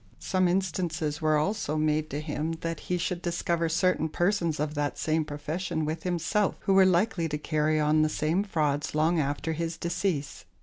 Some 0.17 0.47
instances 0.47 1.21
were 1.21 1.37
also 1.37 1.77
made 1.77 2.09
to 2.09 2.19
him 2.21 2.53
that 2.61 2.79
he 2.89 2.97
should 2.97 3.21
discover 3.21 3.69
certain 3.69 4.09
persons 4.09 4.59
of 4.59 4.73
that 4.73 4.97
same 4.97 5.23
profession 5.23 5.85
with 5.85 6.01
himself, 6.01 6.55
who 6.61 6.73
were 6.73 6.87
likely 6.87 7.29
to 7.29 7.37
carry 7.37 7.79
on 7.79 8.01
the 8.01 8.09
same 8.09 8.41
frauds 8.43 8.95
long 8.95 9.19
after 9.19 9.53
his 9.53 9.77
decease. 9.77 10.45